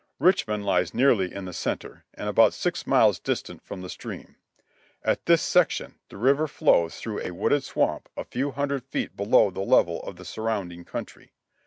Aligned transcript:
Richmond 0.17 0.65
lies 0.65 0.95
nearly 0.95 1.31
in 1.31 1.45
the 1.45 1.53
center, 1.53 2.05
and 2.15 2.27
about 2.27 2.55
six 2.55 2.87
miles 2.87 3.19
distant 3.19 3.61
from 3.63 3.83
the 3.83 3.87
stream. 3.89 4.35
At 5.03 5.27
this 5.27 5.43
section 5.43 5.99
the 6.09 6.17
river 6.17 6.47
flows 6.47 6.95
through 6.95 7.19
a 7.21 7.29
wooded 7.29 7.63
swamp 7.63 8.09
a 8.17 8.23
few 8.23 8.49
hundred 8.49 8.83
feet 8.83 9.15
below 9.15 9.51
the 9.51 9.61
level 9.61 10.01
of 10.01 10.15
the 10.15 10.25
surrounding 10.25 10.85
country. 10.85 11.33